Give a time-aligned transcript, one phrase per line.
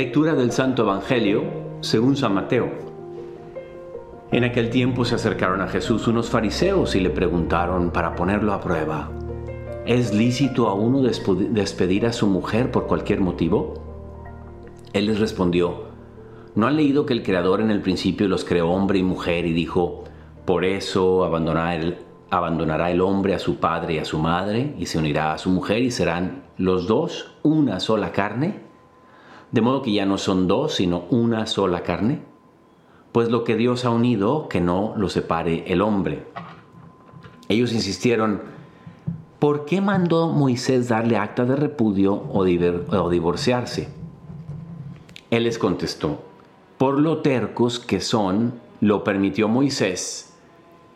[0.00, 1.44] Lectura del Santo Evangelio
[1.82, 2.70] según San Mateo.
[4.32, 8.62] En aquel tiempo se acercaron a Jesús unos fariseos y le preguntaron para ponerlo a
[8.62, 9.10] prueba,
[9.84, 13.74] ¿es lícito a uno despedir a su mujer por cualquier motivo?
[14.94, 15.88] Él les respondió,
[16.54, 19.52] ¿no han leído que el Creador en el principio los creó hombre y mujer y
[19.52, 20.04] dijo,
[20.46, 21.98] por eso abandonará el,
[22.30, 25.50] abandonará el hombre a su padre y a su madre y se unirá a su
[25.50, 28.69] mujer y serán los dos una sola carne?
[29.52, 32.20] De modo que ya no son dos, sino una sola carne?
[33.12, 36.24] Pues lo que Dios ha unido, que no lo separe el hombre.
[37.48, 38.42] Ellos insistieron,
[39.40, 43.88] ¿por qué mandó Moisés darle acta de repudio o, divorciarse?
[45.30, 46.22] Él les contestó,
[46.78, 50.26] por lo tercos que son, lo permitió Moisés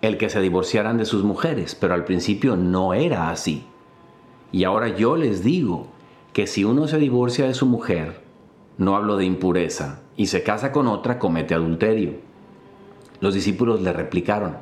[0.00, 3.64] el que se divorciaran de sus mujeres, pero al principio no era así.
[4.52, 5.86] Y ahora yo les digo
[6.32, 8.23] que si uno se divorcia de su mujer,
[8.78, 12.14] no hablo de impureza, y se casa con otra, comete adulterio.
[13.20, 14.56] Los discípulos le replicaron,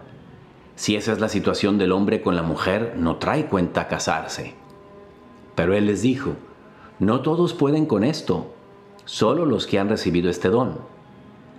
[0.75, 4.55] si esa es la situación del hombre con la mujer, no trae cuenta casarse.
[5.55, 6.33] Pero él les dijo,
[6.99, 8.53] no todos pueden con esto,
[9.05, 10.79] solo los que han recibido este don.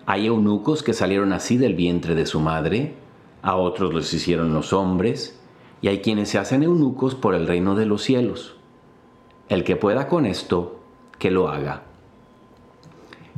[0.06, 2.96] Hay eunucos que salieron así del vientre de su madre,
[3.42, 5.40] a otros los hicieron los hombres,
[5.82, 8.56] y hay quienes se hacen eunucos por el reino de los cielos.
[9.50, 10.80] El que pueda con esto,
[11.20, 11.84] que lo haga.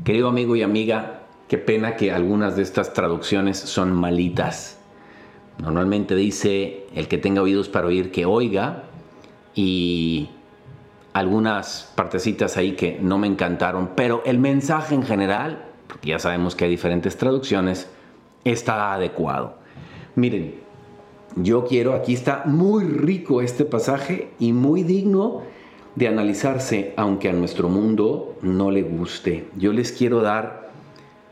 [0.03, 4.77] Querido amigo y amiga, qué pena que algunas de estas traducciones son malitas.
[5.57, 8.83] Normalmente dice el que tenga oídos para oír que oiga
[9.55, 10.29] y
[11.13, 16.55] algunas partecitas ahí que no me encantaron, pero el mensaje en general, porque ya sabemos
[16.55, 17.89] que hay diferentes traducciones,
[18.43, 19.55] está adecuado.
[20.15, 20.55] Miren,
[21.37, 25.43] yo quiero, aquí está muy rico este pasaje y muy digno
[25.95, 29.47] de analizarse, aunque a nuestro mundo no le guste.
[29.55, 30.71] Yo les quiero dar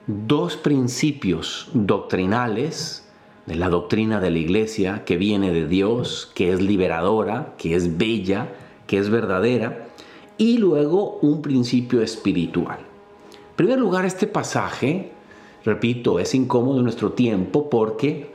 [0.07, 3.07] dos principios doctrinales
[3.46, 7.97] de la doctrina de la iglesia que viene de Dios, que es liberadora, que es
[7.97, 8.53] bella,
[8.88, 9.88] que es verdadera,
[10.38, 12.80] y luego un principio espiritual.
[12.80, 15.12] En primer lugar, este pasaje,
[15.66, 18.31] repito, es incómodo en nuestro tiempo porque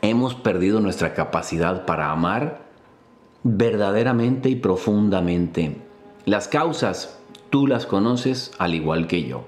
[0.00, 2.65] hemos perdido nuestra capacidad para amar
[3.42, 5.76] verdaderamente y profundamente.
[6.24, 7.18] Las causas
[7.50, 9.44] tú las conoces al igual que yo.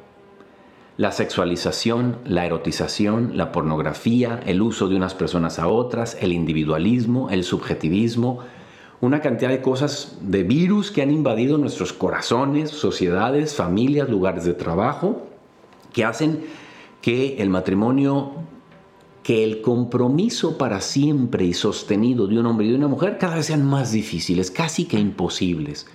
[0.97, 7.31] La sexualización, la erotización, la pornografía, el uso de unas personas a otras, el individualismo,
[7.31, 8.41] el subjetivismo,
[9.01, 14.55] una cantidad de cosas, de virus que han invadido nuestros corazones, sociedades, familias, lugares de
[14.55, 15.29] trabajo,
[15.93, 16.45] que hacen
[17.01, 18.33] que el matrimonio
[19.29, 23.35] que el compromiso para siempre y sostenido de un hombre y de una mujer cada
[23.35, 25.87] vez sean más difíciles, casi que imposibles.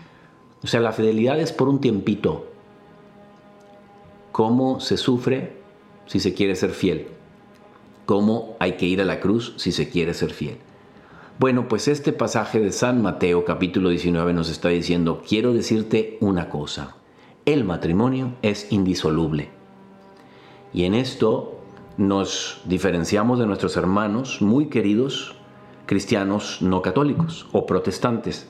[0.62, 2.46] O sea, la fidelidad es por un tiempito.
[4.32, 5.58] ¿Cómo se sufre
[6.06, 7.08] si se quiere ser fiel?
[8.06, 10.60] ¿Cómo hay que ir a la cruz si se quiere ser fiel?
[11.40, 16.50] Bueno, pues este pasaje de San Mateo capítulo 19 nos está diciendo, quiero decirte una
[16.50, 16.98] cosa,
[17.46, 19.50] el matrimonio es indisoluble.
[20.72, 21.53] Y en esto
[21.98, 25.36] nos diferenciamos de nuestros hermanos muy queridos
[25.86, 28.48] cristianos no católicos o protestantes,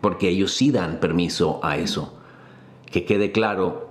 [0.00, 2.14] porque ellos sí dan permiso a eso.
[2.90, 3.90] Que quede claro,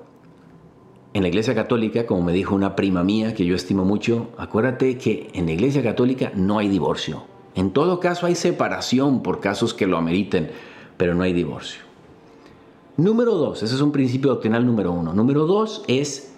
[1.14, 4.98] en la Iglesia Católica, como me dijo una prima mía que yo estimo mucho, acuérdate
[4.98, 7.24] que en la Iglesia Católica no hay divorcio.
[7.56, 10.52] En todo caso hay separación por casos que lo ameriten,
[10.98, 11.82] pero no hay divorcio.
[12.98, 15.14] Número dos, ese es un principio doctrinal número uno.
[15.14, 16.35] Número dos es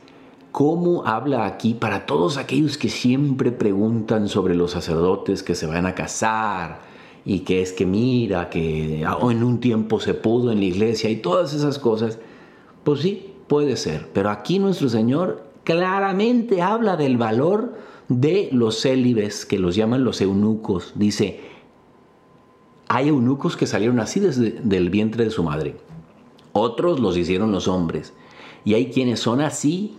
[0.57, 5.85] cómo habla aquí para todos aquellos que siempre preguntan sobre los sacerdotes que se van
[5.85, 6.79] a casar
[7.23, 11.18] y que es que mira, que en un tiempo se pudo en la iglesia y
[11.18, 12.18] todas esas cosas.
[12.83, 17.75] Pues sí, puede ser, pero aquí nuestro Señor claramente habla del valor
[18.07, 20.94] de los célibes, que los llaman los eunucos.
[20.95, 21.39] Dice,
[22.88, 25.75] hay eunucos que salieron así desde el vientre de su madre.
[26.51, 28.12] Otros los hicieron los hombres.
[28.65, 29.98] Y hay quienes son así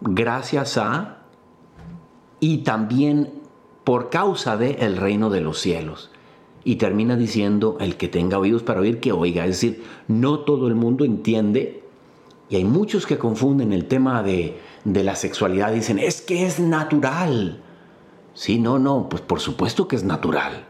[0.00, 1.18] gracias a
[2.40, 3.32] y también
[3.84, 6.10] por causa de el reino de los cielos.
[6.64, 9.44] Y termina diciendo, el que tenga oídos para oír, que oiga.
[9.44, 11.82] Es decir, no todo el mundo entiende,
[12.50, 16.58] y hay muchos que confunden el tema de, de la sexualidad, dicen, es que es
[16.60, 17.62] natural.
[18.34, 20.66] Sí, no, no, pues por supuesto que es natural.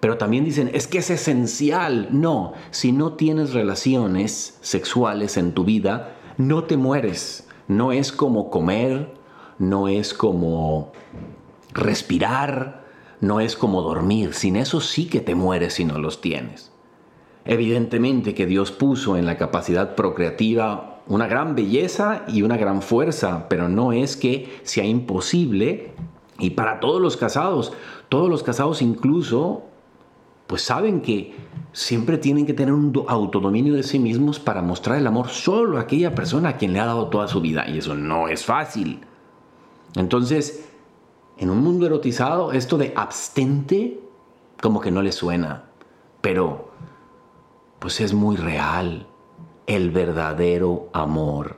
[0.00, 2.08] Pero también dicen, es que es esencial.
[2.10, 7.46] No, si no tienes relaciones sexuales en tu vida, no te mueres.
[7.68, 9.14] No es como comer,
[9.58, 10.92] no es como
[11.72, 12.84] respirar,
[13.20, 14.34] no es como dormir.
[14.34, 16.72] Sin eso sí que te mueres si no los tienes.
[17.44, 23.48] Evidentemente que Dios puso en la capacidad procreativa una gran belleza y una gran fuerza,
[23.48, 25.92] pero no es que sea imposible.
[26.38, 27.72] Y para todos los casados,
[28.08, 29.64] todos los casados incluso,
[30.46, 31.34] pues saben que
[31.72, 35.82] siempre tienen que tener un autodominio de sí mismos para mostrar el amor solo a
[35.82, 37.68] aquella persona a quien le ha dado toda su vida.
[37.68, 39.00] Y eso no es fácil.
[39.94, 40.68] Entonces,
[41.38, 44.00] en un mundo erotizado, esto de abstente
[44.60, 45.64] como que no le suena,
[46.20, 46.70] pero
[47.78, 49.06] pues es muy real.
[49.66, 51.56] El verdadero amor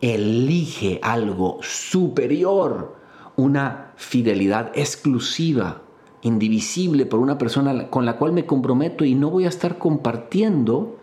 [0.00, 2.96] elige algo superior,
[3.36, 5.82] una fidelidad exclusiva,
[6.22, 10.96] indivisible por una persona con la cual me comprometo y no voy a estar compartiendo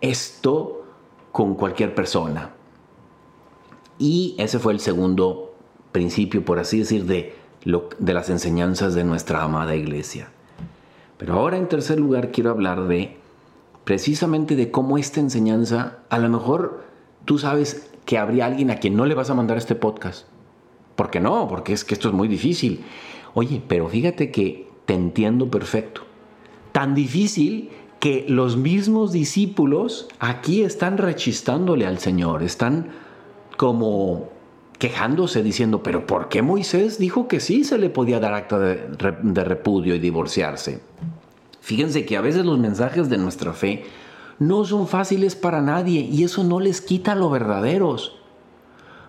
[0.00, 0.84] esto
[1.32, 2.50] con cualquier persona.
[3.98, 5.54] Y ese fue el segundo
[5.92, 7.34] principio, por así decir, de,
[7.98, 10.28] de las enseñanzas de nuestra amada iglesia.
[11.16, 13.16] Pero ahora en tercer lugar quiero hablar de
[13.84, 16.84] precisamente de cómo esta enseñanza, a lo mejor
[17.24, 20.26] tú sabes que habría alguien a quien no le vas a mandar este podcast.
[20.96, 21.46] ¿Por qué no?
[21.48, 22.84] Porque es que esto es muy difícil.
[23.38, 26.00] Oye, pero fíjate que te entiendo perfecto.
[26.72, 27.68] Tan difícil
[28.00, 32.88] que los mismos discípulos aquí están rechistándole al Señor, están
[33.58, 34.30] como
[34.78, 39.44] quejándose diciendo, pero ¿por qué Moisés dijo que sí se le podía dar acta de,
[39.44, 40.80] repudio y divorciarse?
[41.60, 43.84] Fíjense que a veces los mensajes de nuestra fe
[44.38, 48.16] no son fáciles para nadie y eso no les quita lo verdaderos,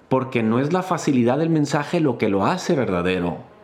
[0.09, 3.55] porque no es la facilidad del mensaje lo que lo hace verdadero,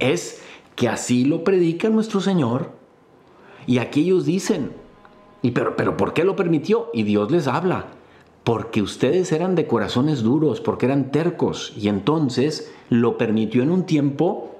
[0.00, 0.42] es
[0.76, 2.72] que así lo predica nuestro Señor
[3.66, 4.72] y aquí ellos dicen,
[5.42, 6.88] y pero, pero ¿por qué lo permitió?
[6.92, 7.86] Y Dios les habla
[8.44, 13.84] porque ustedes eran de corazones duros, porque eran tercos, y entonces lo permitió en un
[13.84, 14.56] tiempo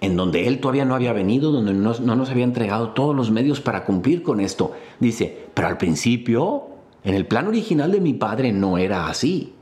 [0.00, 3.60] en donde Él todavía no había venido, donde no, nos había entregado todos los medios
[3.60, 4.72] para cumplir con esto.
[5.00, 6.64] Dice, pero al principio,
[7.04, 9.54] en el plan original de mi Padre no era así.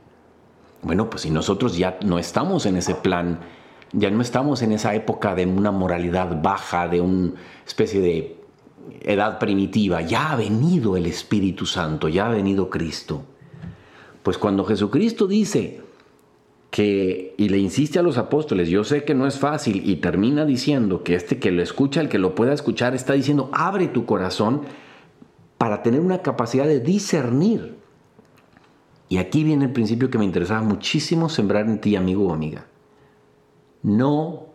[0.81, 3.39] Bueno, pues si nosotros ya no estamos en ese plan,
[3.95, 7.33] ya no estamos en esa época de una moralidad baja, de una
[7.65, 8.35] especie de
[9.01, 13.23] edad primitiva, ya ha venido el Espíritu Santo, ya ha venido Cristo.
[14.21, 15.81] Pues cuando Jesucristo dice
[16.71, 20.45] que, y le insiste a los apóstoles, yo sé que no es fácil, y termina
[20.45, 24.05] diciendo que este que lo escucha, el que lo pueda escuchar, está diciendo, abre tu
[24.05, 24.63] corazón
[25.57, 27.75] para tener una capacidad de discernir.
[29.07, 32.65] Y aquí viene el principio que me interesaba muchísimo sembrar en ti, amigo o amiga.
[33.85, 34.47] No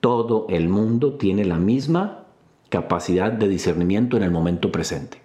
[0.00, 2.24] todo el mundo tiene la misma
[2.68, 5.22] capacidad de discernimiento en el momento presente.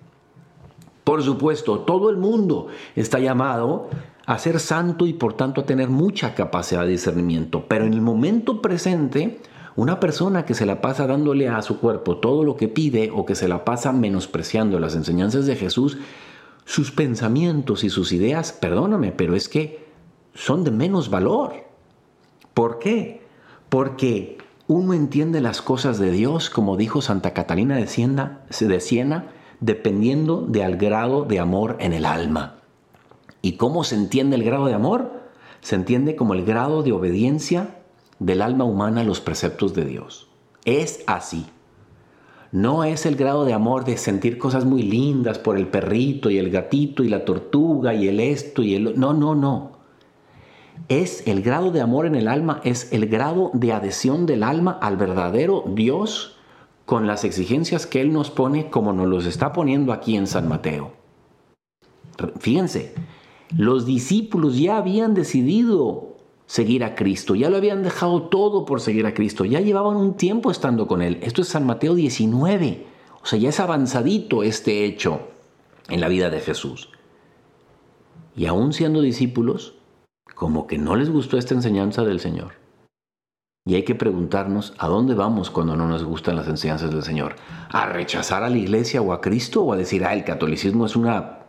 [1.04, 3.90] Por supuesto, todo el mundo está llamado
[4.28, 7.66] a ser santo y por tanto a tener mucha capacidad de discernimiento.
[7.68, 9.42] Pero en el momento presente,
[9.76, 13.26] una persona que se la pasa dándole a su cuerpo todo lo que pide o
[13.26, 15.98] que se la pasa menospreciando las enseñanzas de Jesús,
[16.66, 19.84] sus pensamientos y sus ideas, perdóname, pero es que
[20.36, 21.54] son de menos valor.
[22.54, 23.21] ¿Por qué?
[23.72, 24.38] Porque
[24.68, 29.32] uno entiende las cosas de Dios, como dijo Santa Catalina de Siena, de Siena
[29.62, 32.58] dependiendo del grado de amor en el alma.
[33.42, 35.22] ¿Y cómo se entiende el grado de amor?
[35.62, 37.78] Se entiende como el grado de obediencia
[38.20, 40.28] del alma humana a los preceptos de Dios.
[40.66, 41.46] Es así.
[42.52, 46.40] No es el grado de amor de sentir cosas muy lindas por el perrito y
[46.40, 49.00] el gatito y la tortuga y el esto y el...
[49.00, 49.81] No, no, no.
[50.88, 54.78] Es el grado de amor en el alma, es el grado de adhesión del alma
[54.82, 56.38] al verdadero Dios
[56.86, 60.48] con las exigencias que Él nos pone como nos los está poniendo aquí en San
[60.48, 60.94] Mateo.
[62.40, 62.94] Fíjense,
[63.56, 69.06] los discípulos ya habían decidido seguir a Cristo, ya lo habían dejado todo por seguir
[69.06, 71.20] a Cristo, ya llevaban un tiempo estando con Él.
[71.22, 72.86] Esto es San Mateo 19,
[73.24, 75.22] o sea, ya es avanzadito este hecho
[75.88, 76.90] en la vida de Jesús.
[78.36, 79.76] Y aún siendo discípulos,
[80.42, 82.54] como que no les gustó esta enseñanza del Señor.
[83.64, 87.36] Y hay que preguntarnos a dónde vamos cuando no nos gustan las enseñanzas del Señor.
[87.70, 90.96] ¿A rechazar a la iglesia o a Cristo o a decir, ah, el catolicismo es
[90.96, 91.42] una,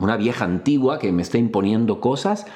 [0.00, 2.46] una vieja antigua que me está imponiendo cosas?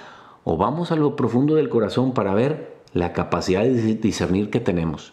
[0.43, 5.13] ¿O vamos a lo profundo del corazón para ver la capacidad de discernir que tenemos?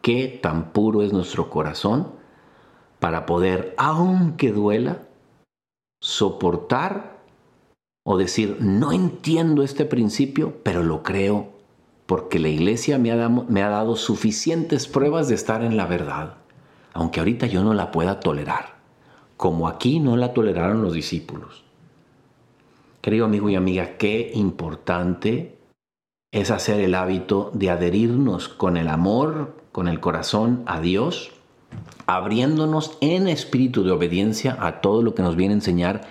[0.00, 2.08] ¿Qué tan puro es nuestro corazón
[2.98, 5.02] para poder, aunque duela,
[6.00, 7.21] soportar
[8.04, 11.52] o decir, no entiendo este principio, pero lo creo
[12.06, 16.34] porque la iglesia me ha, dado, suficientes pruebas de estar en la verdad,
[16.92, 18.76] aunque ahorita yo no la pueda tolerar,
[19.36, 21.64] como aquí no la toleraron los discípulos.
[23.00, 25.58] Querido amigo y amiga, qué importante
[26.32, 31.32] es hacer el hábito de adherirnos con el amor, con el corazón a Dios
[32.06, 36.02] abriéndonos en espíritu de obediencia a todo lo que nos viene a enseñar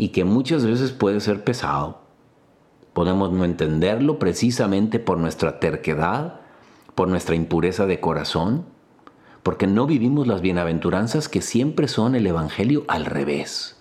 [0.00, 2.00] y que muchas veces puede ser pesado.
[2.94, 6.40] Podemos no entenderlo precisamente por nuestra terquedad,
[6.94, 8.64] por nuestra impureza de corazón,
[9.42, 13.76] porque no vivimos las bienaventuranzas que siempre son el Evangelio al revés.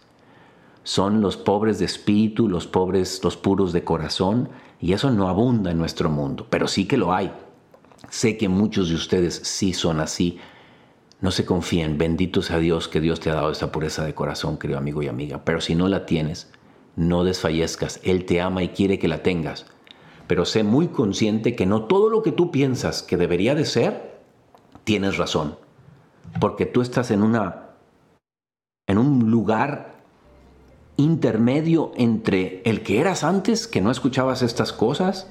[0.84, 4.50] Son los pobres de espíritu, los pobres, los puros de corazón,
[4.82, 7.32] y eso no abunda en nuestro mundo, pero sí que lo hay.
[8.10, 10.38] Sé que muchos de ustedes sí son así,
[11.22, 14.58] no se confíen, bendito sea Dios que Dios te ha dado esta pureza de corazón,
[14.58, 15.44] querido amigo y amiga.
[15.44, 16.52] Pero si no la tienes,
[16.96, 18.00] no desfallezcas.
[18.04, 19.66] Él te ama y quiere que la tengas.
[20.28, 24.20] Pero sé muy consciente que no todo lo que tú piensas que debería de ser,
[24.86, 25.58] tienes razón.
[26.40, 27.66] Porque tú estás en una
[28.88, 30.02] en un lugar
[30.98, 35.30] intermedio entre el que eras antes, que no escuchabas estas cosas,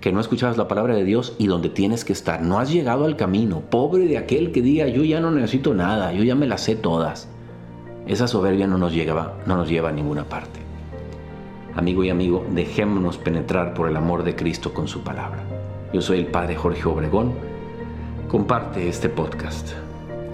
[0.00, 2.42] que no escuchabas la palabra de Dios y donde tienes que estar.
[2.42, 3.60] No has llegado al camino.
[3.70, 6.76] Pobre de aquel que diga, yo ya no necesito nada, yo ya me las sé
[6.76, 7.28] todas.
[8.06, 10.60] Esa soberbia no nos, lleva, no nos lleva a ninguna parte.
[11.74, 15.44] Amigo y amigo, dejémonos penetrar por el amor de Cristo con su palabra.
[15.92, 17.32] Yo soy el Padre Jorge Obregón.
[18.28, 19.72] Comparte este podcast.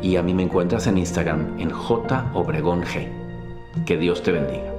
[0.03, 3.09] Y a mí me encuentras en Instagram en J Obregón G.
[3.87, 4.72] Que Dios te bendiga.